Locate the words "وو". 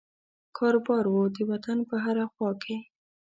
1.09-1.23